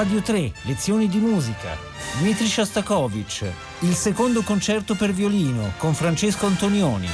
Radio 0.00 0.22
3, 0.22 0.52
lezioni 0.62 1.08
di 1.10 1.18
musica. 1.18 1.76
Dmitri 2.20 2.46
Shostakovich, 2.46 3.44
il 3.80 3.94
secondo 3.94 4.40
concerto 4.40 4.94
per 4.94 5.12
violino 5.12 5.74
con 5.76 5.92
Francesco 5.92 6.46
Antonioni. 6.46 7.06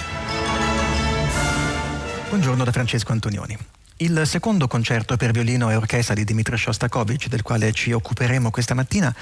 Buongiorno 2.28 2.62
da 2.62 2.70
Francesco 2.70 3.10
Antonioni. 3.10 3.58
Il 3.96 4.22
secondo 4.24 4.68
concerto 4.68 5.16
per 5.16 5.32
violino 5.32 5.68
e 5.68 5.74
orchestra 5.74 6.14
di 6.14 6.22
Dmitri 6.22 6.56
Shostakovich, 6.56 7.26
del 7.26 7.42
quale 7.42 7.72
ci 7.72 7.90
occuperemo 7.90 8.50
questa 8.50 8.74
mattina, 8.74 9.12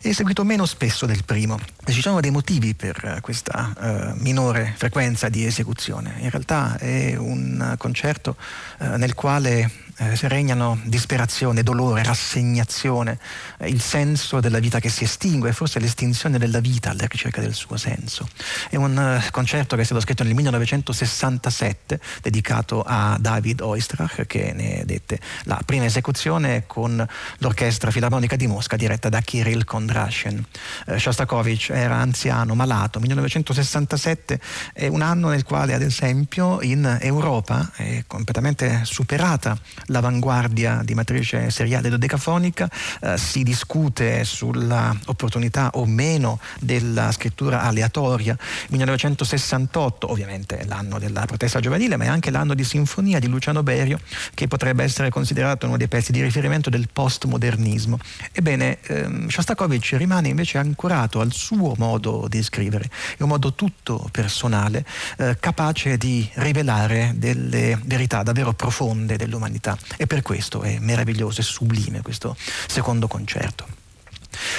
è 0.00 0.08
eseguito 0.08 0.42
meno 0.42 0.66
spesso 0.66 1.06
del 1.06 1.22
primo. 1.24 1.60
Ci 1.84 2.00
sono 2.00 2.20
dei 2.20 2.30
motivi 2.32 2.74
per 2.74 3.18
questa 3.20 3.72
uh, 3.78 4.20
minore 4.20 4.74
frequenza 4.76 5.28
di 5.28 5.44
esecuzione. 5.44 6.14
In 6.20 6.30
realtà 6.30 6.76
è 6.76 7.14
un 7.14 7.74
concerto 7.78 8.36
uh, 8.78 8.96
nel 8.96 9.14
quale 9.14 9.70
eh, 10.10 10.28
regnano 10.28 10.80
disperazione, 10.84 11.62
dolore, 11.62 12.02
rassegnazione, 12.02 13.18
eh, 13.58 13.68
il 13.68 13.80
senso 13.80 14.40
della 14.40 14.58
vita 14.58 14.80
che 14.80 14.88
si 14.88 15.04
estingue, 15.04 15.52
forse 15.52 15.78
l'estinzione 15.78 16.38
della 16.38 16.60
vita 16.60 16.90
alla 16.90 17.06
ricerca 17.08 17.40
del 17.40 17.54
suo 17.54 17.76
senso. 17.76 18.28
È 18.68 18.76
un 18.76 18.98
eh, 18.98 19.30
concerto 19.30 19.76
che 19.76 19.82
è 19.82 19.84
stato 19.84 20.00
scritto 20.00 20.24
nel 20.24 20.34
1967, 20.34 22.00
dedicato 22.20 22.82
a 22.84 23.16
David 23.20 23.60
Oistrach, 23.60 24.26
che 24.26 24.52
ne 24.52 24.82
dette 24.84 25.20
la 25.44 25.60
prima 25.64 25.84
esecuzione 25.84 26.64
con 26.66 27.06
l'Orchestra 27.38 27.90
Filarmonica 27.90 28.36
di 28.36 28.46
Mosca, 28.46 28.76
diretta 28.76 29.08
da 29.08 29.20
Kirill 29.20 29.64
Kondrashin. 29.64 30.44
Eh, 30.86 30.98
Shostakovich 30.98 31.70
era 31.70 31.96
anziano, 31.96 32.54
malato. 32.54 32.98
1967 32.98 34.40
è 34.72 34.86
un 34.88 35.02
anno 35.02 35.28
nel 35.28 35.44
quale, 35.44 35.74
ad 35.74 35.82
esempio, 35.82 36.60
in 36.62 36.98
Europa 37.00 37.70
è 37.76 38.04
completamente 38.06 38.80
superata 38.84 39.56
l'avanguardia 39.92 40.80
di 40.82 40.94
matrice 40.94 41.50
seriale 41.50 41.88
dodecafonica, 41.88 42.68
eh, 43.00 43.16
si 43.16 43.44
discute 43.44 44.24
sulla 44.24 44.96
opportunità 45.06 45.70
o 45.74 45.86
meno 45.86 46.40
della 46.58 47.12
scrittura 47.12 47.62
aleatoria. 47.62 48.36
1968 48.70 50.10
ovviamente 50.10 50.58
è 50.58 50.64
l'anno 50.64 50.98
della 50.98 51.24
protesta 51.26 51.60
giovanile, 51.60 51.96
ma 51.96 52.04
è 52.04 52.08
anche 52.08 52.30
l'anno 52.30 52.54
di 52.54 52.64
sinfonia 52.64 53.20
di 53.20 53.28
Luciano 53.28 53.62
Berio, 53.62 54.00
che 54.34 54.48
potrebbe 54.48 54.82
essere 54.82 55.10
considerato 55.10 55.66
uno 55.66 55.76
dei 55.76 55.88
pezzi 55.88 56.10
di 56.10 56.22
riferimento 56.22 56.70
del 56.70 56.88
postmodernismo. 56.92 57.98
Ebbene, 58.32 58.78
ehm, 58.80 59.28
Shostakovich 59.28 59.94
rimane 59.96 60.28
invece 60.28 60.58
ancorato 60.58 61.20
al 61.20 61.32
suo 61.32 61.74
modo 61.76 62.26
di 62.28 62.42
scrivere, 62.42 62.90
è 63.16 63.22
un 63.22 63.28
modo 63.28 63.52
tutto 63.54 64.08
personale, 64.10 64.84
eh, 65.18 65.36
capace 65.38 65.98
di 65.98 66.28
rivelare 66.34 67.12
delle 67.16 67.78
verità 67.84 68.22
davvero 68.22 68.52
profonde 68.54 69.16
dell'umanità 69.16 69.71
e 69.96 70.06
per 70.06 70.22
questo 70.22 70.62
è 70.62 70.78
meraviglioso 70.78 71.40
e 71.40 71.44
sublime 71.44 72.02
questo 72.02 72.36
secondo 72.66 73.08
concerto. 73.08 73.80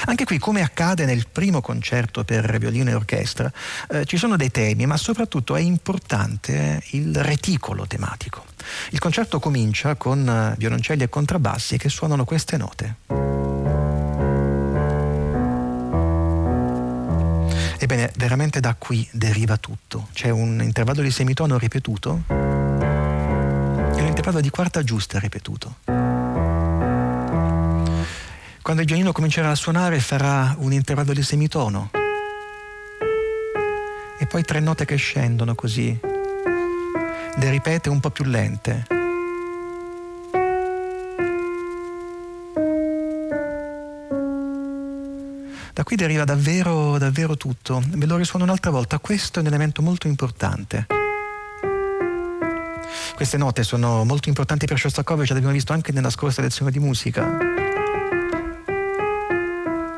Anche 0.05 0.25
qui, 0.25 0.37
come 0.37 0.61
accade 0.61 1.05
nel 1.05 1.27
primo 1.31 1.61
concerto 1.61 2.23
per 2.23 2.57
violino 2.57 2.89
e 2.89 2.93
orchestra, 2.93 3.51
eh, 3.89 4.05
ci 4.05 4.17
sono 4.17 4.35
dei 4.35 4.51
temi, 4.51 4.85
ma 4.85 4.97
soprattutto 4.97 5.55
è 5.55 5.61
importante 5.61 6.83
il 6.91 7.15
reticolo 7.15 7.87
tematico. 7.87 8.45
Il 8.91 8.99
concerto 8.99 9.39
comincia 9.39 9.95
con 9.95 10.27
eh, 10.27 10.55
violoncelli 10.57 11.03
e 11.03 11.09
contrabbassi 11.09 11.77
che 11.77 11.89
suonano 11.89 12.23
queste 12.25 12.57
note. 12.57 12.95
Ebbene, 17.79 18.13
veramente 18.15 18.61
da 18.61 18.75
qui 18.75 19.05
deriva 19.11 19.57
tutto. 19.57 20.07
C'è 20.13 20.29
un 20.29 20.61
intervallo 20.61 21.01
di 21.01 21.11
semitono 21.11 21.57
ripetuto 21.57 22.52
l'intervallo 24.23 24.39
di 24.39 24.49
quarta 24.49 24.83
giusta 24.83 25.19
ripetuto. 25.19 25.75
Quando 28.61 28.81
il 28.81 28.87
Giannino 28.87 29.11
comincerà 29.11 29.49
a 29.49 29.55
suonare 29.55 29.99
farà 29.99 30.55
un 30.59 30.71
intervallo 30.71 31.11
di 31.11 31.21
semitono 31.21 31.91
e 34.17 34.25
poi 34.25 34.43
tre 34.43 34.61
note 34.61 34.85
che 34.85 34.95
scendono 34.95 35.55
così, 35.55 35.99
le 35.99 37.49
ripete 37.49 37.89
un 37.89 37.99
po' 37.99 38.11
più 38.11 38.23
lente. 38.23 38.85
Da 45.73 45.83
qui 45.83 45.97
deriva 45.97 46.23
davvero, 46.23 46.97
davvero 46.97 47.35
tutto. 47.35 47.83
Ve 47.85 48.05
lo 48.05 48.15
risuono 48.15 48.45
un'altra 48.45 48.71
volta. 48.71 48.99
Questo 48.99 49.39
è 49.39 49.41
un 49.41 49.47
elemento 49.47 49.81
molto 49.81 50.07
importante. 50.07 51.02
Queste 53.15 53.37
note 53.37 53.63
sono 53.63 54.03
molto 54.05 54.27
importanti 54.27 54.65
per 54.65 54.79
Shostakovich, 54.79 55.29
l'abbiamo 55.29 55.53
visto 55.53 55.71
anche 55.71 55.91
nella 55.91 56.09
scorsa 56.09 56.41
lezione 56.41 56.71
di 56.71 56.79
musica. 56.79 57.25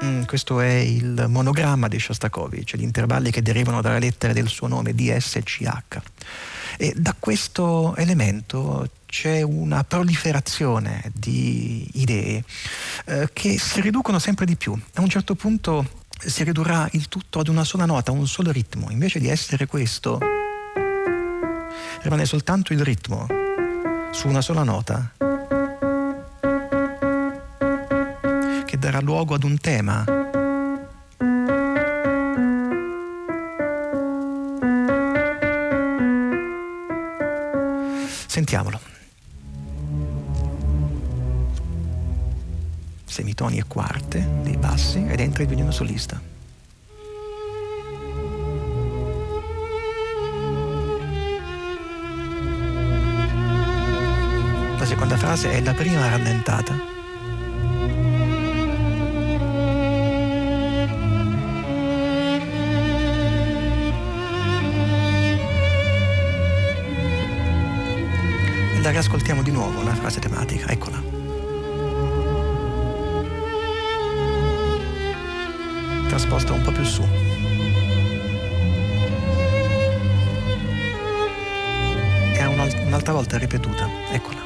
Mm, 0.04 0.24
questo 0.26 0.60
è 0.60 0.74
il 0.74 1.26
monogramma 1.30 1.88
di 1.88 1.98
Shostakovich, 1.98 2.76
gli 2.76 2.84
intervalli 2.84 3.32
che 3.32 3.42
derivano 3.42 3.82
dalle 3.82 4.00
lettere 4.00 4.34
del 4.34 4.50
suo 4.50 4.68
nome, 4.68 4.94
DSCH. 4.94 6.02
E 6.78 6.94
da 6.96 7.16
questo 7.18 7.96
elemento 7.96 8.90
c'è 9.06 9.42
una 9.42 9.86
proliferazione 9.86 11.10
di 11.14 11.88
idee 11.94 12.44
eh, 13.06 13.30
che 13.32 13.58
si 13.58 13.80
riducono 13.80 14.20
sempre 14.20 14.46
di 14.46 14.58
più. 14.58 14.78
A 14.96 15.02
un 15.02 15.10
certo 15.10 15.36
punto 15.36 16.04
si 16.18 16.44
ridurrà 16.44 16.88
il 16.92 17.08
tutto 17.08 17.40
ad 17.40 17.48
una 17.48 17.64
sola 17.64 17.86
nota, 17.86 18.12
a 18.12 18.14
un 18.14 18.28
solo 18.28 18.52
ritmo, 18.52 18.92
invece 18.92 19.20
di 19.20 19.30
essere 19.30 19.68
questo 19.68 20.20
rimane 22.06 22.26
soltanto 22.26 22.72
il 22.72 22.84
ritmo 22.84 23.26
su 24.12 24.28
una 24.28 24.42
sola 24.42 24.62
nota 24.62 25.12
che 28.64 28.78
darà 28.78 29.00
luogo 29.02 29.34
ad 29.34 29.44
un 29.44 29.58
tema. 29.58 30.04
Sentiamolo. 38.28 38.80
Semitoni 43.06 43.58
e 43.58 43.64
quarte 43.66 44.28
dei 44.44 44.58
bassi 44.58 45.04
ed 45.08 45.20
entra 45.20 45.42
il 45.42 45.48
violino 45.48 45.72
solista. 45.72 46.35
Frase 55.36 55.52
è 55.52 55.62
la 55.62 55.74
prima 55.74 56.08
rallentata. 56.08 56.80
E 68.74 68.82
la 68.82 68.90
riascoltiamo 68.92 69.42
di 69.44 69.52
nuovo, 69.52 69.84
la 69.84 69.94
frase 69.94 70.22
tematica, 70.22 70.70
eccola. 70.70 71.04
Trasposta 76.08 76.54
un 76.54 76.62
po' 76.62 76.72
più 76.72 76.84
su. 76.86 77.04
Un'altra 82.86 83.12
volta 83.12 83.38
ripetuta, 83.38 83.90
eccola. 84.14 84.45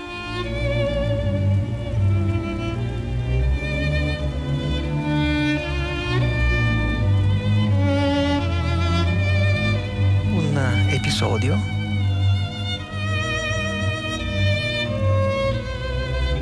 Episodio 11.20 11.60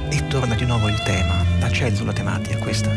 e 0.09 0.27
torna 0.27 0.53
di 0.53 0.65
nuovo 0.65 0.87
il 0.87 1.01
tema, 1.01 1.43
la 1.59 1.71
cellula 1.71 2.13
tematica 2.13 2.57
questa. 2.57 2.91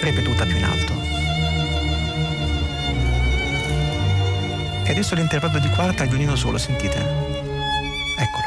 Ripetuta 0.00 0.44
più 0.46 0.56
in 0.56 0.64
alto. 0.64 0.92
E 4.84 4.90
adesso 4.90 5.14
l'intervallo 5.14 5.58
di 5.58 5.68
quarta 5.68 6.04
è 6.04 6.08
violino 6.08 6.36
solo, 6.36 6.56
sentite? 6.56 6.98
Eccolo. 8.16 8.46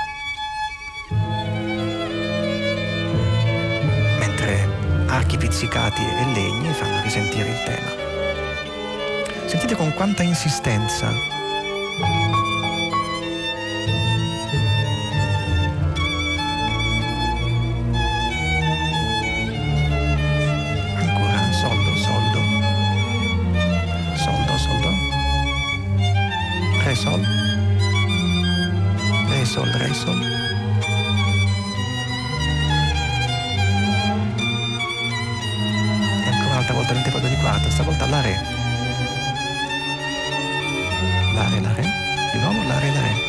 Mentre 4.18 4.68
archi 5.06 5.38
pizzicati 5.38 6.01
e 6.01 6.25
legni 6.34 6.74
fanno 6.74 7.04
risentire 7.04 7.50
il 7.50 7.63
tema. 7.66 7.97
Sentite 9.48 9.76
con 9.76 9.92
quanta 9.92 10.24
insistenza. 10.24 11.08
Ancora, 20.96 21.52
soldo, 21.54 21.96
soldo. 21.96 22.40
Soldo, 24.16 24.58
soldo. 24.58 24.90
Re 26.84 26.96
sol. 26.96 27.22
Re 29.30 29.46
sol, 29.46 29.72
re 29.72 29.94
sol. 29.94 30.38
volta 36.78 36.94
l'intervallo 36.94 37.28
di 37.28 37.36
quarta, 37.38 37.70
stavolta 37.70 38.06
la 38.06 38.22
re. 38.22 38.56
La 41.38 41.48
Re, 41.50 41.62
la 41.62 41.72
Re. 41.72 43.26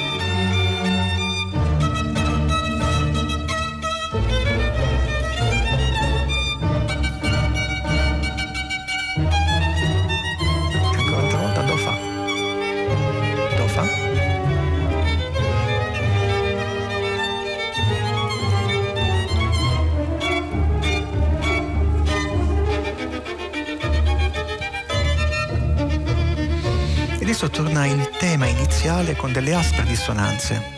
Torna 27.46 27.86
il 27.86 28.10
tema 28.18 28.46
iniziale 28.46 29.14
con 29.14 29.32
delle 29.32 29.54
aspre 29.54 29.84
dissonanze. 29.84 30.77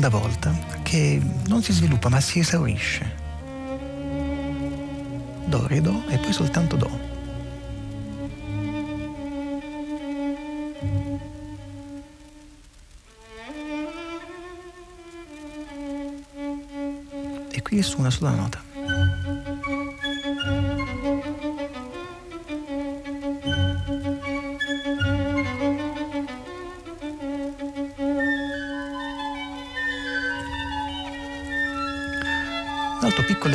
Seconda 0.00 0.08
volta, 0.08 0.54
che 0.82 1.20
non 1.48 1.62
si 1.62 1.72
sviluppa 1.72 2.08
ma 2.08 2.20
si 2.20 2.38
esaurisce. 2.38 3.18
Do, 5.44 5.66
Re, 5.66 5.80
Do 5.82 6.02
e 6.08 6.16
poi 6.16 6.32
soltanto 6.32 6.76
Do. 6.76 7.08
E 17.50 17.62
qui 17.62 17.78
è 17.78 17.82
su 17.82 17.98
una 17.98 18.10
sola 18.10 18.30
nota. 18.30 18.69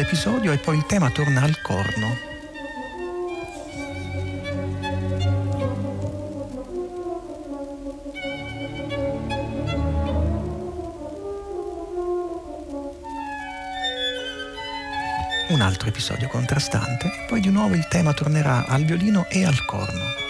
Altro 0.06 0.14
piccolo 0.14 0.42
episodio 0.42 0.52
e 0.52 0.58
poi 0.58 0.78
il 0.78 0.86
tema 0.86 1.10
torna 1.10 1.42
al 1.42 1.60
corno. 1.62 2.34
Un 15.48 15.62
altro 15.62 15.88
episodio 15.88 16.28
contrastante 16.28 17.10
poi 17.28 17.40
di 17.40 17.50
nuovo 17.50 17.76
il 17.76 17.88
tema 17.88 18.14
tornerà 18.14 18.66
al 18.66 18.84
violino 18.84 19.26
e 19.30 19.46
al 19.46 19.64
corno. 19.66 20.25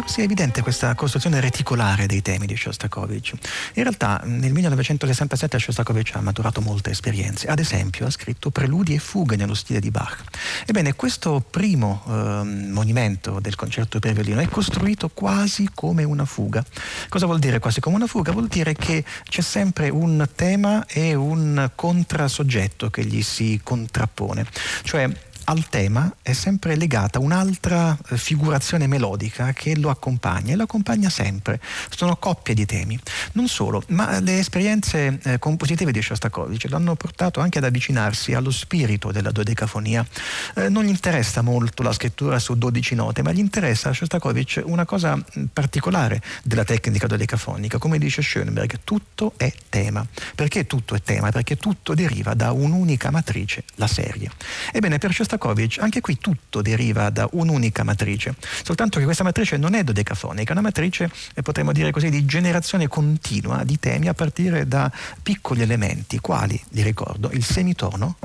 Spero 0.00 0.14
sia 0.14 0.24
evidente 0.24 0.62
questa 0.62 0.94
costruzione 0.94 1.40
reticolare 1.40 2.06
dei 2.06 2.22
temi 2.22 2.46
di 2.46 2.56
Shostakovich. 2.56 3.32
In 3.74 3.82
realtà 3.82 4.22
nel 4.24 4.50
1967 4.50 5.58
Shostakovich 5.58 6.14
ha 6.14 6.22
maturato 6.22 6.62
molte 6.62 6.88
esperienze. 6.88 7.48
Ad 7.48 7.58
esempio 7.58 8.06
ha 8.06 8.10
scritto 8.10 8.50
preludi 8.50 8.94
e 8.94 8.98
fughe 8.98 9.36
nello 9.36 9.52
stile 9.52 9.78
di 9.78 9.90
Bach. 9.90 10.22
Ebbene, 10.64 10.94
questo 10.94 11.44
primo 11.50 12.02
eh, 12.06 12.12
movimento 12.44 13.40
del 13.40 13.56
concerto 13.56 13.98
per 13.98 14.14
violino 14.14 14.40
è 14.40 14.48
costruito 14.48 15.10
quasi 15.10 15.68
come 15.74 16.02
una 16.02 16.24
fuga. 16.24 16.64
Cosa 17.10 17.26
vuol 17.26 17.38
dire 17.38 17.58
quasi 17.58 17.80
come 17.80 17.96
una 17.96 18.06
fuga? 18.06 18.32
Vuol 18.32 18.48
dire 18.48 18.72
che 18.72 19.04
c'è 19.24 19.42
sempre 19.42 19.90
un 19.90 20.26
tema 20.34 20.86
e 20.86 21.14
un 21.14 21.70
contrasoggetto 21.74 22.88
che 22.88 23.04
gli 23.04 23.22
si 23.22 23.60
contrappone. 23.62 24.46
Cioè 24.82 25.28
al 25.50 25.68
tema 25.68 26.14
è 26.22 26.32
sempre 26.32 26.76
legata 26.76 27.18
un'altra 27.18 27.98
eh, 28.10 28.16
figurazione 28.16 28.86
melodica 28.86 29.52
che 29.52 29.76
lo 29.76 29.90
accompagna 29.90 30.52
e 30.52 30.56
lo 30.56 30.62
accompagna 30.62 31.10
sempre. 31.10 31.60
Sono 31.88 32.16
coppie 32.16 32.54
di 32.54 32.64
temi. 32.66 32.96
Non 33.32 33.48
solo, 33.48 33.82
ma 33.88 34.20
le 34.20 34.38
esperienze 34.38 35.18
eh, 35.24 35.38
compositive 35.40 35.90
di 35.90 36.00
Shostakovich 36.00 36.70
lo 36.70 36.76
hanno 36.76 36.94
portato 36.94 37.40
anche 37.40 37.58
ad 37.58 37.64
avvicinarsi 37.64 38.32
allo 38.32 38.52
spirito 38.52 39.10
della 39.10 39.32
dodecafonia. 39.32 40.06
Eh, 40.54 40.68
non 40.68 40.84
gli 40.84 40.88
interessa 40.88 41.42
molto 41.42 41.82
la 41.82 41.92
scrittura 41.92 42.38
su 42.38 42.56
12 42.56 42.94
note, 42.94 43.22
ma 43.22 43.32
gli 43.32 43.40
interessa 43.40 43.88
a 43.88 43.92
Shostakovich 43.92 44.62
una 44.64 44.84
cosa 44.84 45.16
mh, 45.16 45.46
particolare 45.52 46.22
della 46.44 46.64
tecnica 46.64 47.08
dodecafonica. 47.08 47.78
Come 47.78 47.98
dice 47.98 48.22
Schoenberg, 48.22 48.78
tutto 48.84 49.32
è 49.36 49.52
tema. 49.68 50.06
Perché 50.36 50.68
tutto 50.68 50.94
è 50.94 51.02
tema? 51.02 51.30
Perché 51.30 51.56
tutto 51.56 51.94
deriva 51.94 52.34
da 52.34 52.52
un'unica 52.52 53.10
matrice, 53.10 53.64
la 53.74 53.88
serie. 53.88 54.30
Ebbene, 54.72 54.98
per 54.98 55.12
Shostakovich 55.12 55.38
anche 55.78 56.00
qui 56.00 56.18
tutto 56.18 56.62
deriva 56.62 57.10
da 57.10 57.28
un'unica 57.32 57.82
matrice, 57.82 58.34
soltanto 58.62 58.98
che 58.98 59.04
questa 59.04 59.24
matrice 59.24 59.56
non 59.56 59.74
è 59.74 59.82
dodecafonica, 59.82 60.50
è 60.50 60.52
una 60.52 60.60
matrice, 60.60 61.10
eh, 61.34 61.42
potremmo 61.42 61.72
dire 61.72 61.90
così, 61.90 62.10
di 62.10 62.24
generazione 62.24 62.88
continua 62.88 63.64
di 63.64 63.78
temi 63.78 64.08
a 64.08 64.14
partire 64.14 64.68
da 64.68 64.90
piccoli 65.22 65.62
elementi, 65.62 66.18
quali, 66.18 66.60
vi 66.70 66.82
ricordo, 66.82 67.30
il 67.32 67.44
semitono 67.44 68.16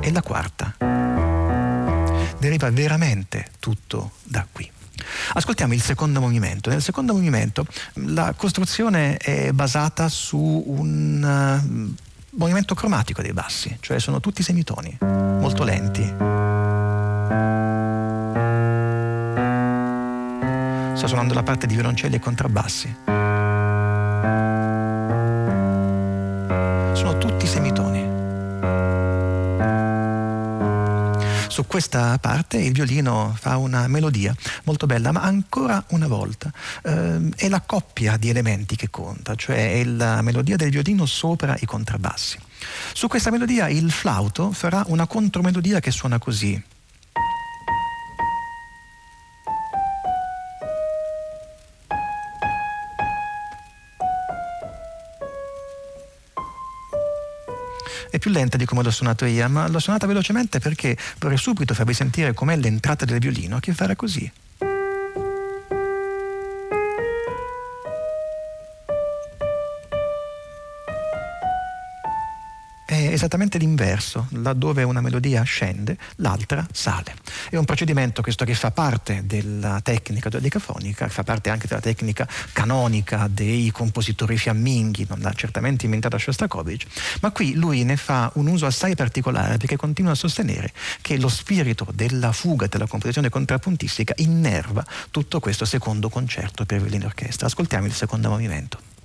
e 0.00 0.10
la 0.12 0.22
quarta. 0.22 0.74
Deriva 2.38 2.70
veramente 2.70 3.46
tutto 3.58 4.12
da 4.22 4.46
qui. 4.50 4.70
Ascoltiamo 5.34 5.74
il 5.74 5.82
secondo 5.82 6.20
movimento. 6.20 6.70
Nel 6.70 6.82
secondo 6.82 7.12
movimento 7.12 7.66
la 7.94 8.34
costruzione 8.36 9.16
è 9.16 9.52
basata 9.52 10.08
su 10.08 10.64
un 10.66 11.94
movimento 12.36 12.74
cromatico 12.74 13.22
dei 13.22 13.32
bassi, 13.32 13.76
cioè 13.80 13.98
sono 13.98 14.20
tutti 14.20 14.42
semitoni, 14.42 14.96
molto 15.00 15.64
lenti. 15.64 16.04
Sto 20.96 21.06
suonando 21.08 21.34
la 21.34 21.42
parte 21.42 21.66
di 21.66 21.74
violoncelli 21.74 22.16
e 22.16 22.18
contrabbassi. 22.18 22.96
Sono 26.92 27.18
tutti 27.18 27.46
semitoni. 27.46 27.95
Su 31.56 31.66
questa 31.66 32.18
parte 32.18 32.58
il 32.58 32.72
violino 32.72 33.34
fa 33.34 33.56
una 33.56 33.88
melodia 33.88 34.36
molto 34.64 34.84
bella, 34.84 35.10
ma 35.10 35.22
ancora 35.22 35.82
una 35.92 36.06
volta 36.06 36.52
eh, 36.82 37.30
è 37.34 37.48
la 37.48 37.62
coppia 37.62 38.18
di 38.18 38.28
elementi 38.28 38.76
che 38.76 38.90
conta, 38.90 39.34
cioè 39.36 39.80
è 39.80 39.84
la 39.84 40.20
melodia 40.20 40.56
del 40.56 40.68
violino 40.68 41.06
sopra 41.06 41.56
i 41.58 41.64
contrabbassi. 41.64 42.38
Su 42.92 43.08
questa 43.08 43.30
melodia 43.30 43.70
il 43.70 43.90
flauto 43.90 44.52
farà 44.52 44.84
una 44.88 45.06
contromelodia 45.06 45.80
che 45.80 45.90
suona 45.90 46.18
così. 46.18 46.62
È 58.16 58.18
più 58.18 58.30
lenta 58.30 58.56
di 58.56 58.64
come 58.64 58.82
l'ho 58.82 58.90
suonato 58.90 59.24
io, 59.24 59.48
ma 59.48 59.68
l'ho 59.68 59.78
suonata 59.78 60.06
velocemente 60.06 60.58
perché 60.58 60.96
vorrei 61.18 61.38
subito 61.38 61.74
farvi 61.74 61.94
sentire 61.94 62.34
com'è 62.34 62.56
l'entrata 62.56 63.04
del 63.04 63.18
violino 63.18 63.58
che 63.60 63.72
farà 63.72 63.94
così. 63.94 64.30
Esattamente 73.16 73.58
l'inverso, 73.58 74.28
laddove 74.30 74.82
una 74.82 75.00
melodia 75.00 75.42
scende, 75.42 75.98
l'altra 76.16 76.66
sale. 76.70 77.14
È 77.50 77.56
un 77.56 77.64
procedimento 77.64 78.22
questo 78.22 78.44
che 78.44 78.54
fa 78.54 78.70
parte 78.70 79.22
della 79.24 79.80
tecnica 79.82 80.28
dodicafonica, 80.28 81.08
fa 81.08 81.24
parte 81.24 81.50
anche 81.50 81.66
della 81.66 81.80
tecnica 81.80 82.28
canonica 82.52 83.28
dei 83.28 83.70
compositori 83.70 84.36
fiamminghi, 84.36 85.06
non 85.08 85.20
l'ha 85.20 85.32
certamente 85.32 85.86
inventata 85.86 86.18
Shostakovich, 86.18 86.86
ma 87.20 87.30
qui 87.30 87.54
lui 87.54 87.84
ne 87.84 87.96
fa 87.96 88.30
un 88.34 88.46
uso 88.46 88.66
assai 88.66 88.94
particolare 88.94 89.56
perché 89.56 89.76
continua 89.76 90.12
a 90.12 90.14
sostenere 90.16 90.72
che 91.00 91.18
lo 91.18 91.28
spirito 91.28 91.86
della 91.92 92.32
fuga 92.32 92.66
della 92.66 92.86
composizione 92.86 93.28
contrappuntistica 93.28 94.14
innerva 94.18 94.84
tutto 95.10 95.40
questo 95.40 95.64
secondo 95.64 96.08
concerto 96.08 96.64
per 96.64 96.80
violino 96.80 97.04
e 97.04 97.06
orchestra. 97.06 97.46
Ascoltiamo 97.46 97.86
il 97.86 97.94
secondo 97.94 98.28
movimento. 98.28 98.95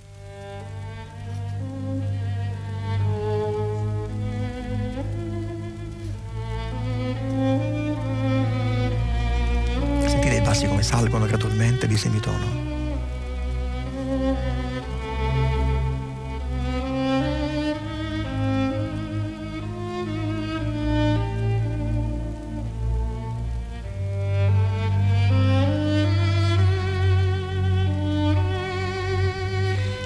Gradualmente 11.82 11.88
di 11.88 11.98
semitono. 11.98 12.70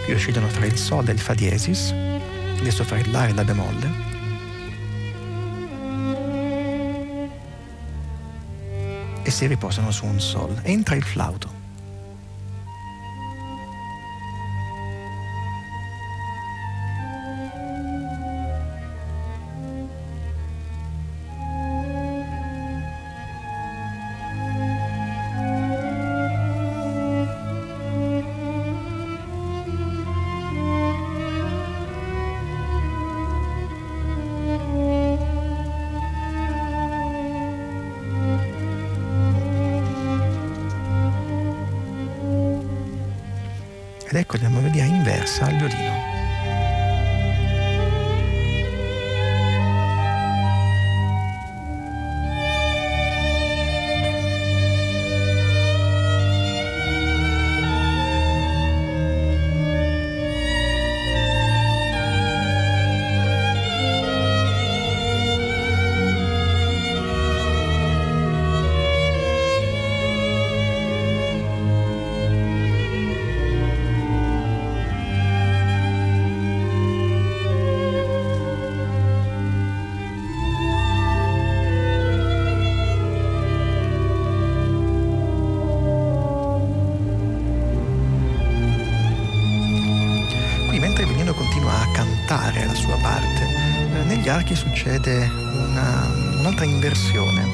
Qui 0.03 0.13
oscillano 0.13 0.47
fra 0.49 0.65
il 0.65 0.77
Sol 0.77 1.07
e 1.07 1.11
il 1.11 1.19
Fa 1.19 1.33
diesis, 1.33 1.93
adesso 2.59 2.83
fra 2.83 2.97
il 2.99 3.09
La 3.11 3.27
e 3.27 3.33
la 3.33 3.43
bemolle, 3.43 4.13
e 9.23 9.31
si 9.31 9.47
riposano 9.47 9.89
su 9.91 10.05
un 10.05 10.19
sol. 10.19 10.59
Entra 10.63 10.95
il 10.95 11.03
flauto. 11.03 11.54
Ed 44.15 44.21
ecco 44.21 44.37
la 44.37 44.47
melodia 44.47 44.85
inversa 44.85 45.47
al 45.47 45.57
violino. 45.57 46.14
Succede 94.55 95.29
una, 95.53 96.09
un'altra 96.39 96.65
inversione, 96.65 97.45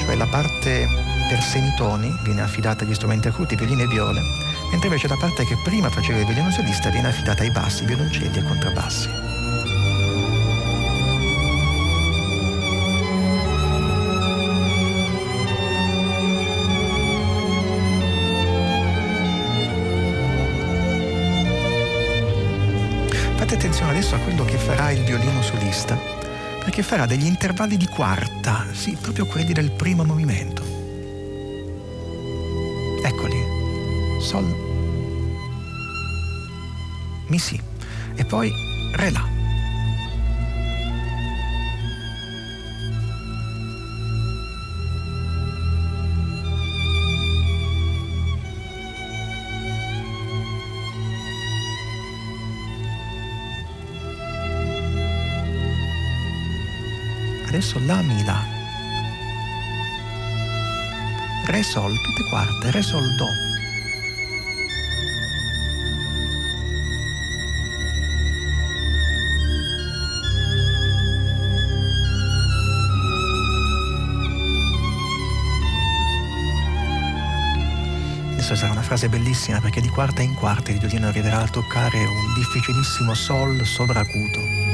cioè 0.00 0.14
la 0.14 0.26
parte 0.26 0.86
per 1.28 1.42
semitoni 1.42 2.16
viene 2.22 2.42
affidata 2.42 2.84
agli 2.84 2.94
strumenti 2.94 3.26
acuti, 3.26 3.56
violini 3.56 3.82
e 3.82 3.88
viole, 3.88 4.20
mentre 4.70 4.86
invece 4.86 5.08
la 5.08 5.16
parte 5.16 5.44
che 5.44 5.56
prima 5.64 5.90
faceva 5.90 6.20
il 6.20 6.26
violino 6.26 6.52
solista 6.52 6.90
viene 6.90 7.08
affidata 7.08 7.42
ai 7.42 7.50
bassi, 7.50 7.84
violoncelli 7.84 8.38
e 8.38 8.44
contrabbassi. 8.44 9.25
Attenzione 23.86 23.90
adesso 23.90 24.14
a 24.14 24.18
quello 24.18 24.44
che 24.44 24.58
farà 24.58 24.90
il 24.90 25.04
violino 25.04 25.42
solista 25.42 25.96
perché 26.62 26.82
farà 26.82 27.06
degli 27.06 27.26
intervalli 27.26 27.76
di 27.76 27.86
quarta, 27.86 28.66
sì, 28.72 28.96
proprio 29.00 29.26
quelli 29.26 29.52
del 29.52 29.70
primo 29.70 30.02
movimento. 30.02 30.64
Eccoli. 33.04 33.36
Sol. 34.20 34.44
Mi 37.28 37.38
si. 37.38 37.60
E 38.16 38.24
poi 38.24 38.50
Re 38.94 39.10
La. 39.10 39.35
Adesso 57.48 57.80
La 57.84 58.02
Mi 58.02 58.24
La. 58.24 58.44
Re 61.44 61.62
Sol, 61.62 61.92
tutte 62.00 62.28
quarte, 62.28 62.70
Re 62.70 62.82
Sol 62.82 63.14
Do. 63.14 63.26
Adesso 78.32 78.54
sarà 78.54 78.72
una 78.72 78.82
frase 78.82 79.08
bellissima 79.08 79.60
perché 79.60 79.80
di 79.80 79.88
quarta 79.88 80.22
in 80.22 80.34
quarta 80.34 80.70
il 80.70 80.78
violino 80.78 81.08
arriverà 81.08 81.40
a 81.40 81.48
toccare 81.48 81.98
un 82.04 82.34
difficilissimo 82.34 83.14
sol 83.14 83.64
sovracuto. 83.64 84.65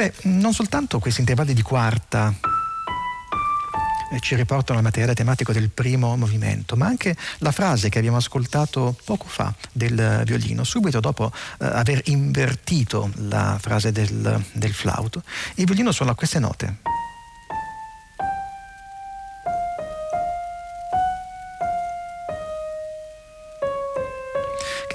Beh, 0.00 0.14
non 0.22 0.54
soltanto 0.54 0.98
questi 0.98 1.20
intervalli 1.20 1.52
di 1.52 1.60
quarta 1.60 2.34
eh, 4.10 4.18
ci 4.20 4.34
riportano 4.34 4.78
al 4.78 4.84
materiale 4.84 5.12
tematico 5.12 5.52
del 5.52 5.68
primo 5.68 6.16
movimento, 6.16 6.74
ma 6.74 6.86
anche 6.86 7.14
la 7.40 7.52
frase 7.52 7.90
che 7.90 7.98
abbiamo 7.98 8.16
ascoltato 8.16 8.96
poco 9.04 9.26
fa 9.26 9.54
del 9.70 10.22
violino, 10.24 10.64
subito 10.64 11.00
dopo 11.00 11.30
eh, 11.30 11.66
aver 11.66 12.00
invertito 12.06 13.10
la 13.16 13.58
frase 13.60 13.92
del, 13.92 14.42
del 14.52 14.72
flauto, 14.72 15.22
il 15.56 15.66
violino 15.66 15.92
suona 15.92 16.14
queste 16.14 16.38
note. 16.38 16.99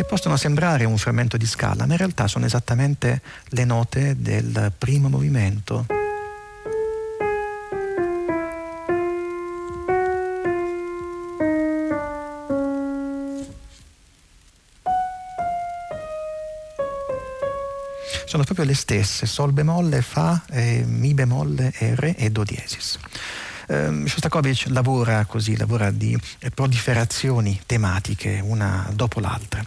possono 0.08 0.38
sembrare 0.38 0.86
un 0.86 0.98
frammento 0.98 1.38
di 1.38 1.46
scala, 1.46 1.86
ma 1.86 1.94
in 1.94 1.98
realtà 1.98 2.28
sono 2.28 2.46
esattamente 2.46 3.22
le 3.50 3.66
note 3.66 4.16
del 4.20 4.72
primo 4.78 5.10
movimento. 5.10 5.86
Sono 18.26 18.44
proprio 18.44 18.66
le 18.66 18.74
stesse, 18.74 19.26
Sol 19.26 19.54
bemolle, 19.54 20.02
Fa, 20.02 20.44
eh, 20.52 20.84
Mi 20.86 21.14
bemolle, 21.14 21.72
R 21.80 22.16
e 22.18 22.30
Do 22.32 22.44
diesis. 22.44 23.00
Um, 23.68 24.06
Shostakovich 24.06 24.68
lavora 24.68 25.26
così, 25.26 25.58
lavora 25.58 25.90
di 25.90 26.16
eh, 26.40 26.52
proliferazioni 26.52 27.60
tematiche 27.66 28.40
una 28.44 28.88
dopo 28.94 29.20
l'altra, 29.20 29.66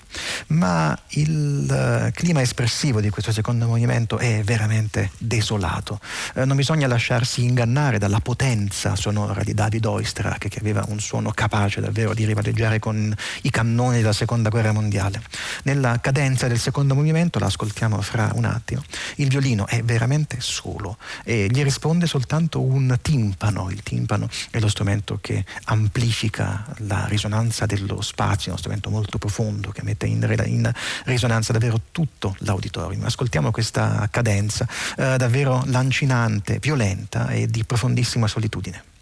ma 0.49 0.97
il 1.11 1.67
uh, 1.69 2.11
clima 2.13 2.41
espressivo 2.41 3.01
di 3.01 3.11
questo 3.11 3.33
secondo 3.33 3.67
movimento 3.67 4.19
è 4.19 4.43
veramente 4.45 5.11
desolato. 5.19 5.99
Uh, 6.35 6.45
non 6.45 6.57
bisogna 6.57 6.87
lasciarsi 6.87 7.43
ingannare 7.43 7.99
dalla 7.99 8.21
potenza 8.21 8.95
sonora 8.95 9.43
di 9.43 9.53
David 9.53 9.85
Oistrakh, 9.85 10.49
che 10.49 10.59
aveva 10.61 10.85
un 10.89 11.01
suono 11.01 11.33
capace 11.33 11.81
davvero 11.81 12.15
di 12.15 12.25
rivaleggiare 12.25 12.79
con 12.79 13.13
i 13.43 13.51
cannoni 13.51 13.97
della 13.97 14.13
seconda 14.13 14.49
guerra 14.49 14.73
mondiale. 14.73 15.21
Nella 15.65 15.99
cadenza 16.01 16.47
del 16.47 16.59
secondo 16.59 16.95
movimento, 16.95 17.39
la 17.39 17.47
ascoltiamo 17.47 18.01
fra 18.01 18.31
un 18.35 18.45
attimo, 18.45 18.83
il 19.17 19.29
violino 19.29 19.67
è 19.67 19.83
veramente 19.83 20.37
solo 20.41 20.99
e 21.25 21.49
gli 21.51 21.63
risponde 21.65 22.07
soltanto 22.07 22.61
un 22.63 22.97
timpano, 23.03 23.71
il 23.71 23.83
timpano 23.89 24.29
è 24.51 24.59
lo 24.61 24.69
strumento 24.69 25.19
che 25.21 25.45
amplifica 25.65 26.67
la 26.81 27.07
risonanza 27.07 27.65
dello 27.65 28.03
spazio, 28.03 28.51
uno 28.51 28.59
strumento 28.59 28.91
molto 28.91 29.17
profondo 29.17 29.71
che 29.71 29.83
mette 29.83 30.07
in, 30.07 30.23
in 30.45 30.71
risonanza 31.05 31.53
davvero 31.53 31.81
tutto 31.91 32.37
l'auditorium. 32.41 33.05
Ascoltiamo 33.05 33.51
questa 33.51 34.07
cadenza 34.11 34.69
eh, 34.97 35.17
davvero 35.17 35.63
lancinante, 35.67 36.59
violenta 36.59 37.29
e 37.31 37.47
di 37.47 37.65
profondissima 37.65 38.27
solitudine. 38.27 38.97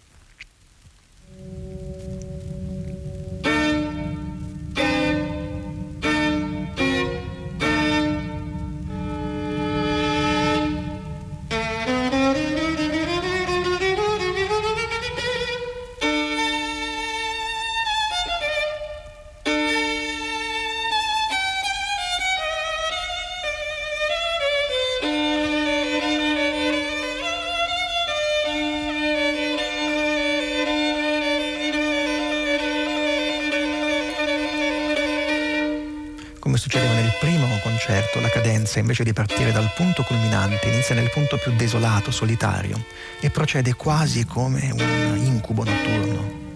Cadenza, 38.29 38.79
invece 38.79 39.03
di 39.03 39.13
partire 39.13 39.51
dal 39.51 39.71
punto 39.75 40.03
culminante, 40.03 40.67
inizia 40.67 40.95
nel 40.95 41.09
punto 41.09 41.37
più 41.37 41.53
desolato, 41.55 42.11
solitario, 42.11 42.83
e 43.19 43.29
procede 43.29 43.75
quasi 43.75 44.25
come 44.25 44.69
un 44.71 45.17
incubo 45.23 45.63
notturno. 45.63 46.46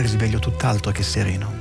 Risveglio 0.00 0.38
tutt'altro 0.38 0.92
che 0.92 1.02
sereno. 1.02 1.57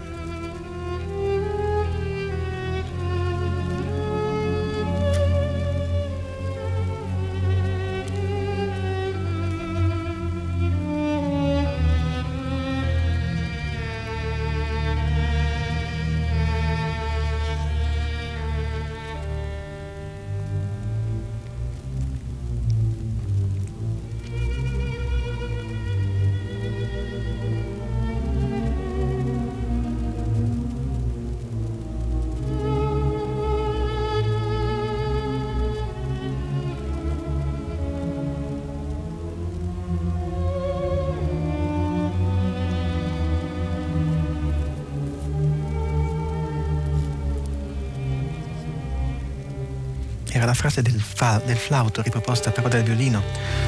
La 50.47 50.53
frase 50.53 50.81
del, 50.81 50.97
fa, 51.01 51.41
del 51.43 51.57
flauto 51.57 52.01
riproposta 52.01 52.51
però 52.51 52.69
dal 52.69 52.81
violino 52.81 53.21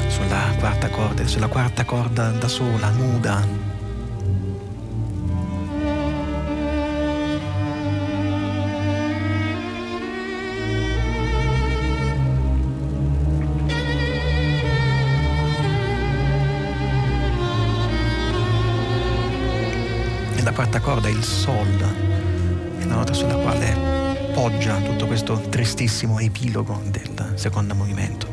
sulla 0.08 0.56
quarta 0.60 0.90
corda, 0.90 1.28
sulla 1.28 1.48
quarta 1.48 1.84
corda 1.84 2.30
da 2.30 2.48
sola, 2.48 2.90
nuda, 2.92 3.46
la 20.42 20.52
quarta 20.54 20.80
corda 20.80 21.10
il 21.10 21.22
sol, 21.22 21.68
è 22.80 22.86
la 22.86 22.96
nota 22.96 23.12
sulla 23.14 23.36
quale 23.36 23.89
appoggia 24.40 24.78
tutto 24.78 25.06
questo 25.06 25.38
tristissimo 25.50 26.18
epilogo 26.18 26.82
del 26.86 27.34
secondo 27.36 27.76
movimento. 27.76 28.29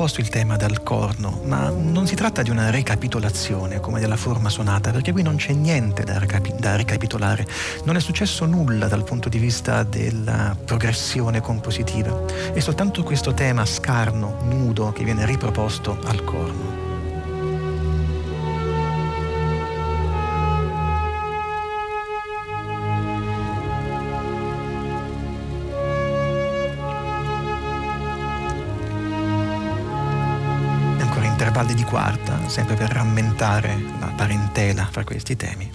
Viene 0.00 0.14
riproposto 0.14 0.20
il 0.22 0.30
tema 0.30 0.56
dal 0.56 0.82
corno, 0.82 1.42
ma 1.44 1.68
non 1.68 2.06
si 2.06 2.14
tratta 2.14 2.40
di 2.40 2.48
una 2.48 2.70
ricapitolazione 2.70 3.80
come 3.80 4.00
della 4.00 4.16
forma 4.16 4.48
suonata, 4.48 4.92
perché 4.92 5.12
qui 5.12 5.20
non 5.20 5.36
c'è 5.36 5.52
niente 5.52 6.04
da, 6.04 6.18
ricapi- 6.18 6.54
da 6.58 6.74
ricapitolare, 6.74 7.46
non 7.84 7.96
è 7.96 8.00
successo 8.00 8.46
nulla 8.46 8.88
dal 8.88 9.04
punto 9.04 9.28
di 9.28 9.36
vista 9.36 9.82
della 9.82 10.56
progressione 10.64 11.42
compositiva, 11.42 12.18
è 12.54 12.60
soltanto 12.60 13.02
questo 13.02 13.34
tema 13.34 13.66
scarno, 13.66 14.38
nudo, 14.44 14.90
che 14.90 15.04
viene 15.04 15.26
riproposto 15.26 15.98
al 16.06 16.24
corno. 16.24 16.79
Intervalli 31.60 31.74
di 31.74 31.84
quarta, 31.84 32.48
sempre 32.48 32.74
per 32.74 32.90
rammentare 32.90 33.78
la 33.98 34.06
parentela 34.06 34.86
fra 34.90 35.04
questi 35.04 35.36
temi. 35.36 35.70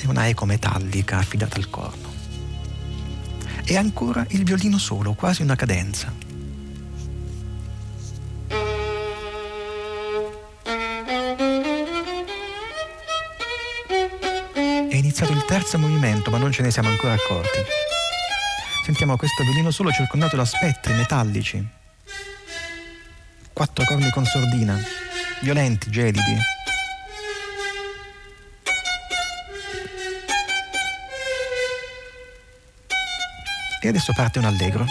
E 0.00 0.06
una 0.06 0.28
eco 0.28 0.44
metallica 0.44 1.18
affidata 1.18 1.56
al 1.56 1.70
corno. 1.70 2.12
E 3.64 3.76
ancora 3.76 4.24
il 4.30 4.44
violino 4.44 4.78
solo, 4.78 5.14
quasi 5.14 5.42
una 5.42 5.56
cadenza. 5.56 6.12
È 14.88 14.96
iniziato 14.96 15.32
il 15.32 15.44
terzo 15.46 15.78
movimento, 15.78 16.30
ma 16.30 16.38
non 16.38 16.52
ce 16.52 16.62
ne 16.62 16.70
siamo 16.70 16.88
ancora 16.88 17.14
accorti. 17.14 17.58
Sentiamo 18.84 19.16
questo 19.16 19.42
violino 19.42 19.70
solo 19.70 19.90
circondato 19.90 20.36
da 20.36 20.44
spettri 20.44 20.94
metallici 20.94 21.76
quattro 23.58 23.84
corni 23.86 24.08
con 24.10 24.24
sordina, 24.24 24.78
violenti, 25.40 25.90
gelidi. 25.90 26.38
E 33.80 33.88
adesso 33.88 34.12
parte 34.12 34.38
un 34.38 34.44
allegro. 34.44 34.86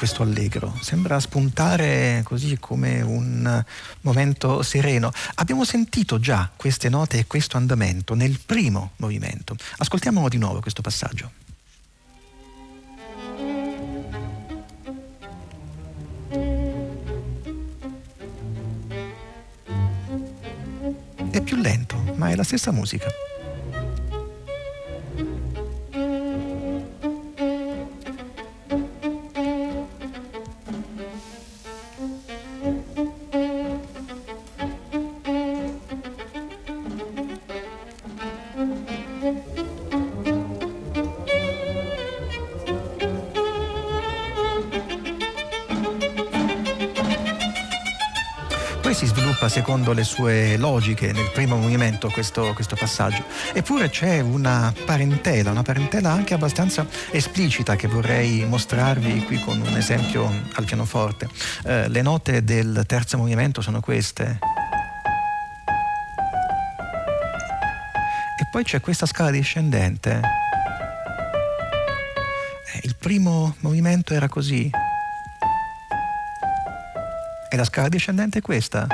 Questo, 0.00 0.22
allegro, 0.22 0.74
sembra 0.80 1.20
spuntare 1.20 2.22
così 2.24 2.56
come 2.58 3.02
un 3.02 3.62
momento 4.00 4.62
sereno. 4.62 5.12
Abbiamo 5.34 5.62
sentito 5.62 6.18
già 6.18 6.50
queste 6.56 6.88
note 6.88 7.18
e 7.18 7.26
questo 7.26 7.58
andamento 7.58 8.14
nel 8.14 8.40
primo 8.40 8.92
movimento. 8.96 9.56
Ascoltiamo 9.76 10.26
di 10.30 10.38
nuovo 10.38 10.60
questo 10.60 10.80
passaggio. 10.80 11.30
È 21.30 21.42
più 21.42 21.56
lento, 21.56 22.14
ma 22.14 22.30
è 22.30 22.34
la 22.36 22.42
stessa 22.42 22.70
musica. 22.70 23.29
Secondo 49.50 49.92
le 49.92 50.04
sue 50.04 50.56
logiche 50.56 51.10
nel 51.12 51.28
primo 51.32 51.56
movimento 51.56 52.08
questo, 52.08 52.52
questo, 52.54 52.76
passaggio. 52.76 53.24
Eppure 53.52 53.90
c'è 53.90 54.20
una 54.20 54.72
parentela, 54.86 55.50
una 55.50 55.62
parentela 55.62 56.12
anche 56.12 56.34
abbastanza 56.34 56.86
esplicita 57.10 57.74
che 57.74 57.88
vorrei 57.88 58.46
mostrarvi 58.46 59.24
qui 59.24 59.40
con 59.40 59.60
un 59.60 59.76
esempio 59.76 60.32
al 60.54 60.64
pianoforte. 60.64 61.28
Eh, 61.64 61.88
le 61.88 62.00
note 62.00 62.44
del 62.44 62.84
terzo 62.86 63.18
movimento 63.18 63.60
sono 63.60 63.80
queste. 63.80 64.38
E 68.40 68.46
poi 68.52 68.62
c'è 68.62 68.80
questa 68.80 69.06
scala 69.06 69.30
discendente. 69.30 70.20
Eh, 72.72 72.80
il 72.84 72.94
primo 72.96 73.56
movimento 73.60 74.14
era 74.14 74.28
così. 74.28 74.70
E 77.52 77.56
la 77.56 77.64
scala 77.64 77.88
discendente 77.88 78.38
è 78.38 78.42
questa 78.42 78.86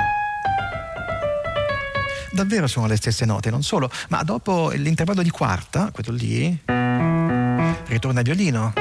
davvero 2.31 2.67
sono 2.67 2.87
le 2.87 2.95
stesse 2.95 3.25
note, 3.25 3.49
non 3.49 3.63
solo, 3.63 3.89
ma 4.09 4.23
dopo 4.23 4.69
l'intervallo 4.71 5.21
di 5.21 5.29
quarta, 5.29 5.91
quello 5.91 6.11
lì, 6.11 6.57
ritorna 7.85 8.19
il 8.19 8.25
violino. 8.25 8.73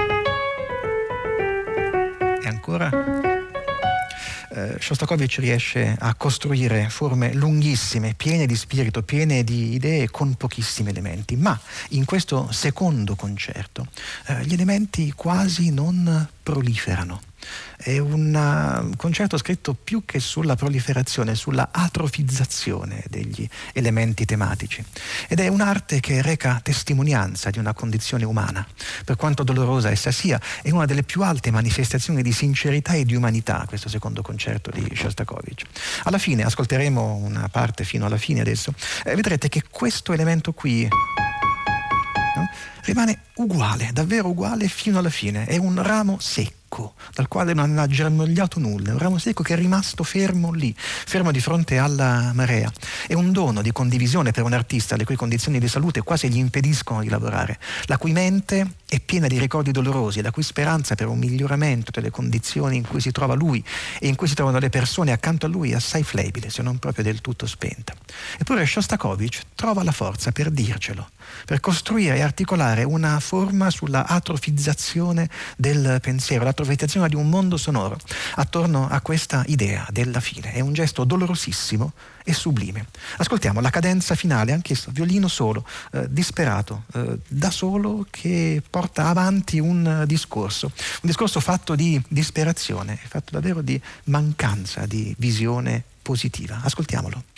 E 2.43 2.49
ancora 2.49 2.91
eh, 4.57 4.77
Shostakovich 4.81 5.37
riesce 5.39 5.97
a 5.99 6.15
costruire 6.15 6.89
forme 6.89 7.35
lunghissime, 7.35 8.15
piene 8.17 8.47
di 8.47 8.57
spirito, 8.57 9.03
piene 9.03 9.45
di 9.45 9.75
idee 9.75 10.09
con 10.11 10.35
pochissimi 10.35 10.91
elementi, 10.91 11.37
ma 11.37 11.59
in 11.91 12.07
questo 12.07 12.51
secondo 12.51 13.17
concerto 13.17 13.87
eh, 14.27 14.45
gli 14.45 14.55
elementi 14.55 15.13
quasi 15.13 15.71
non 15.71 16.27
proliferano. 16.43 17.21
È 17.87 17.99
un 17.99 18.35
uh, 18.35 18.97
concerto 18.97 19.39
scritto 19.39 19.73
più 19.73 20.05
che 20.05 20.19
sulla 20.19 20.57
proliferazione, 20.57 21.37
sulla 21.37 21.69
atrofizzazione 21.71 23.05
degli 23.09 23.49
elementi 23.75 24.25
tematici. 24.25 24.85
Ed 25.29 25.39
è 25.39 25.47
un'arte 25.47 26.01
che 26.01 26.21
reca 26.21 26.59
testimonianza 26.61 27.51
di 27.51 27.61
una 27.61 27.75
condizione 27.75 28.25
umana. 28.25 28.67
Per 29.05 29.15
quanto 29.15 29.45
dolorosa 29.45 29.89
essa 29.89 30.11
sia, 30.11 30.41
è 30.63 30.71
una 30.73 30.85
delle 30.85 31.05
più 31.05 31.23
alte 31.23 31.53
manifestazioni 31.53 32.23
di 32.23 32.33
sincerità 32.33 32.95
e 32.95 33.05
di 33.05 33.15
umanità, 33.15 33.65
questo 33.69 33.89
secondo 33.89 34.21
concerto 34.21 34.73
di 34.73 34.91
Shostakovich. 34.93 35.65
Alla 36.03 36.19
fine, 36.19 36.43
ascolteremo 36.43 37.15
una 37.15 37.49
parte 37.49 37.85
fino 37.85 38.05
alla 38.07 38.19
fine 38.19 38.41
adesso, 38.41 38.75
eh, 39.05 39.15
vedrete 39.15 39.49
che 39.49 39.63
questo 39.71 40.13
elemento 40.13 40.53
qui 40.53 40.89
no, 42.37 42.49
rimane 42.87 43.19
uguale, 43.35 43.91
davvero 43.93 44.29
uguale 44.29 44.69
fino 44.69 44.99
alla 44.99 45.11
fine. 45.11 45.45
È 45.45 45.57
un 45.57 45.83
ramo 45.83 46.19
secco 46.21 46.95
dal 47.15 47.29
quale 47.29 47.53
non 47.53 47.79
ha 47.79 47.87
germogliato 47.87 48.59
nulla, 48.59 48.91
è 48.91 48.93
un 48.93 48.99
ramo 48.99 49.19
secco 49.19 49.43
che 49.43 49.55
è 49.55 49.57
rimasto 49.57 50.05
fermo 50.05 50.53
lì, 50.53 50.75
fermo 50.77 51.31
di 51.31 51.41
fronte 51.41 51.79
alla 51.79 52.33
marea. 52.35 52.71
È 53.07 53.15
un 53.15 53.33
dono 53.33 53.63
di 53.63 53.73
condivisione 53.73 54.31
per 54.31 54.45
un 54.45 54.53
artista 54.53 54.97
le 54.97 55.05
cui 55.05 55.17
condizioni 55.17 55.59
di 55.59 55.69
salute 55.69 56.03
quasi 56.03 56.29
gli 56.29 56.37
impediscono 56.37 57.01
di 57.01 57.09
lavorare, 57.09 57.59
la 57.87 57.99
cui 57.99 58.13
mente 58.13 58.67
è 58.89 59.01
piena 59.01 59.27
di 59.27 59.39
ricordi 59.39 59.71
dolorosi, 59.71 60.21
la 60.23 60.31
cui 60.31 60.43
speranza 60.43 60.95
per 60.95 61.09
un 61.09 61.19
miglioramento 61.19 61.91
delle 61.91 62.11
condizioni 62.11 62.77
in 62.77 62.87
cui 62.87 63.01
si 63.01 63.11
trova 63.11 63.35
lui 63.35 63.65
e 63.99 64.07
in 64.07 64.15
cui 64.15 64.29
si 64.29 64.35
trovano 64.35 64.59
le 64.59 64.69
persone 64.69 65.13
accanto 65.13 65.47
a 65.47 65.49
lui 65.49 65.73
è 65.73 65.75
assai 65.75 66.03
flebile, 66.03 66.51
se 66.51 66.63
non 66.63 66.79
proprio 66.79 67.05
del 67.05 67.21
tutto 67.21 67.47
spenta. 67.47 67.95
Eppure 68.39 68.67
Shostakovich 68.67 69.43
trova 69.55 69.83
la 69.83 69.93
forza 69.93 70.31
per 70.31 70.51
dircelo, 70.51 71.09
per 71.47 71.61
costruire 71.61 72.17
e 72.17 72.21
articolare 72.21 72.76
una 72.83 73.21
forma 73.21 73.71
sulla 73.71 74.07
atrofizzazione 74.07 75.29
del 75.57 75.99
pensiero, 76.01 76.45
l'atrofizzazione 76.45 77.09
di 77.09 77.15
un 77.15 77.29
mondo 77.29 77.57
sonoro 77.57 77.99
attorno 78.35 78.89
a 78.89 79.01
questa 79.01 79.43
idea 79.47 79.87
della 79.91 80.21
fine. 80.21 80.53
È 80.53 80.61
un 80.61 80.73
gesto 80.73 81.05
dolorosissimo 81.05 81.93
e 82.25 82.33
sublime. 82.33 82.87
Ascoltiamo 83.19 83.61
la 83.61 83.71
cadenza 83.71 84.15
finale, 84.15 84.53
anch'esso, 84.53 84.91
violino 84.91 85.29
solo, 85.29 85.65
eh, 85.93 86.07
disperato, 86.11 86.85
eh, 86.95 87.19
da 87.29 87.51
solo, 87.51 88.07
che 88.11 88.63
porta 88.69 89.07
avanti 89.07 89.61
un 89.61 90.05
discorso, 90.07 90.67
un 90.75 91.03
discorso 91.09 91.41
fatto 91.41 91.75
di 91.75 92.03
disperazione, 92.09 92.99
fatto 93.01 93.33
davvero 93.33 93.63
di 93.63 93.81
mancanza 94.05 94.87
di 94.87 95.15
visione 95.19 95.85
positiva. 96.03 96.61
Ascoltiamolo. 96.63 97.36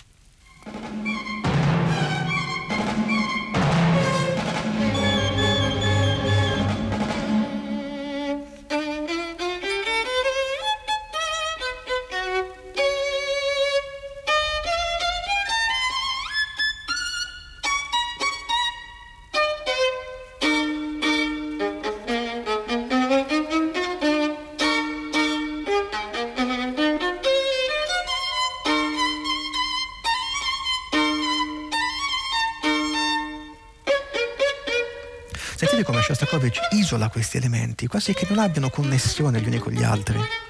Isola 36.88 37.10
questi 37.10 37.36
elementi, 37.36 37.86
quasi 37.86 38.14
che 38.14 38.26
non 38.30 38.38
abbiano 38.38 38.70
connessione 38.70 39.42
gli 39.42 39.46
uni 39.46 39.58
con 39.58 39.72
gli 39.74 39.82
altri. 39.82 40.47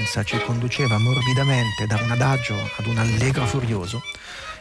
Cadenza 0.00 0.22
ci 0.22 0.38
conduceva 0.38 0.98
morbidamente 0.98 1.86
da 1.86 2.00
un 2.02 2.10
adagio 2.10 2.54
ad 2.76 2.86
un 2.86 2.96
allegro 2.96 3.44
furioso, 3.44 4.02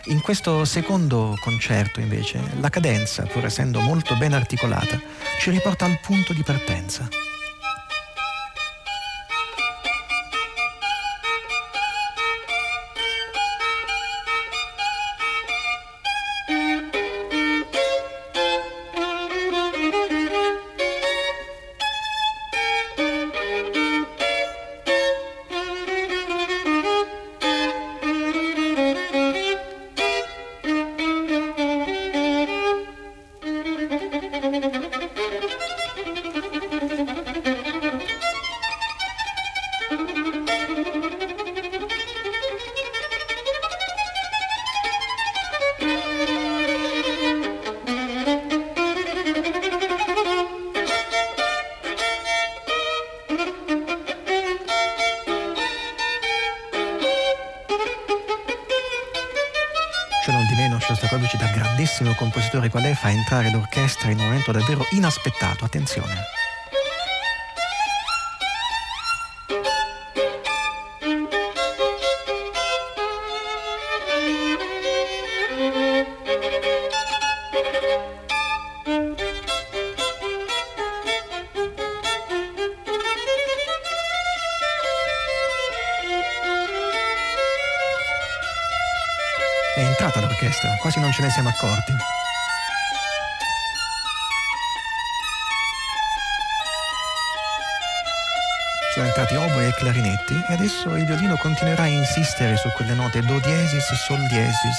in 0.06 0.22
questo 0.22 0.66
secondo 0.66 1.38
concerto 1.40 2.02
invece 2.02 2.42
la 2.60 2.70
cadenza, 2.70 3.24
pur 3.24 3.46
essendo 3.46 3.80
molto 3.80 4.16
ben 4.18 4.34
articolata, 4.34 5.00
ci 5.40 5.52
riporta 5.52 5.86
al 5.86 6.00
punto 6.02 6.34
di 6.34 6.44
partenza. 6.44 7.29
Compositore 62.60 62.70
qual 62.70 62.84
è 62.84 62.94
fa 62.94 63.10
entrare 63.10 63.52
l'orchestra 63.52 64.12
in 64.12 64.20
un 64.20 64.26
momento 64.26 64.52
davvero 64.52 64.86
inaspettato. 64.92 65.66
Attenzione. 65.66 66.38
È 89.76 89.82
entrata 89.82 90.20
l'orchestra, 90.20 90.76
quasi 90.82 91.00
non 91.00 91.12
ce 91.14 91.22
ne 91.22 91.30
siamo 91.30 91.50
accorti. 91.50 92.19
Clarinetti 99.74 100.34
e 100.48 100.54
adesso 100.54 100.96
il 100.96 101.06
violino 101.06 101.36
continuerà 101.38 101.84
a 101.84 101.88
insistere 101.88 102.56
su 102.58 102.70
quelle 102.76 102.94
note 102.94 103.22
do 103.22 103.40
diesis, 103.40 103.94
sol 103.94 104.26
diesis, 104.28 104.78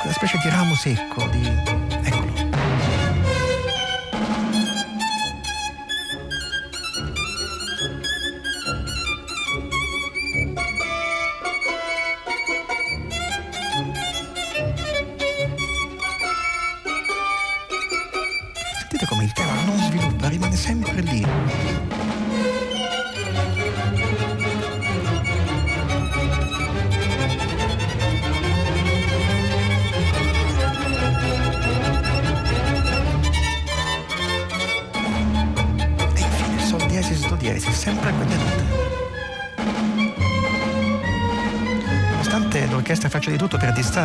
quella 0.00 0.14
specie 0.14 0.38
di 0.38 0.48
ramo 0.48 0.74
secco, 0.74 1.28
di 1.28 1.42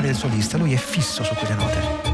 il 0.10 0.16
solista, 0.16 0.58
lui 0.58 0.74
è 0.74 0.78
fisso 0.78 1.24
su 1.24 1.34
quelle 1.36 1.56
note. 1.56 2.09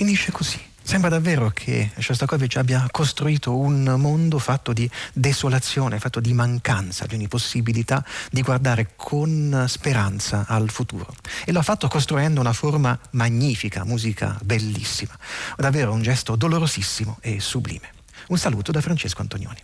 Finisce 0.00 0.32
così. 0.32 0.58
Sembra 0.82 1.10
davvero 1.10 1.50
che 1.50 1.90
Shostakovich 1.98 2.56
abbia 2.56 2.86
costruito 2.90 3.54
un 3.54 3.96
mondo 3.98 4.38
fatto 4.38 4.72
di 4.72 4.90
desolazione, 5.12 5.98
fatto 5.98 6.20
di 6.20 6.32
mancanza, 6.32 7.04
di 7.04 7.16
ogni 7.16 7.28
possibilità 7.28 8.02
di 8.30 8.40
guardare 8.40 8.92
con 8.96 9.66
speranza 9.68 10.46
al 10.48 10.70
futuro. 10.70 11.14
E 11.44 11.52
lo 11.52 11.58
ha 11.58 11.62
fatto 11.62 11.86
costruendo 11.86 12.40
una 12.40 12.54
forma 12.54 12.98
magnifica, 13.10 13.84
musica 13.84 14.38
bellissima. 14.42 15.12
Davvero 15.54 15.92
un 15.92 16.00
gesto 16.00 16.34
dolorosissimo 16.34 17.18
e 17.20 17.38
sublime. 17.38 17.92
Un 18.28 18.38
saluto 18.38 18.72
da 18.72 18.80
Francesco 18.80 19.20
Antonioni. 19.20 19.58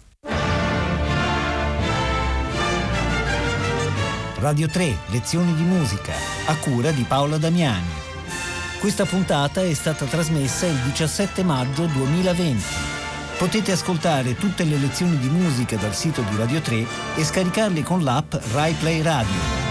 Radio 4.39 4.69
3, 4.69 4.97
lezioni 5.07 5.55
di 5.55 5.63
musica, 5.63 6.13
a 6.45 6.55
cura 6.57 6.91
di 6.91 7.05
Paola 7.05 7.39
Damiani. 7.39 8.06
Questa 8.87 9.05
puntata 9.05 9.65
è 9.65 9.75
stata 9.75 10.05
trasmessa 10.05 10.65
il 10.65 10.77
17 10.77 11.43
maggio 11.43 11.87
2020. 11.87 12.63
Potete 13.37 13.73
ascoltare 13.73 14.37
tutte 14.37 14.63
le 14.63 14.77
lezioni 14.77 15.19
di 15.19 15.29
musica 15.29 15.75
dal 15.75 15.93
sito 15.93 16.23
di 16.23 16.37
Radio 16.37 16.61
3 16.61 16.87
e 17.17 17.25
scaricarle 17.25 17.83
con 17.83 18.05
l'app 18.05 18.35
RaiPlay 18.53 19.03
Radio. 19.03 19.66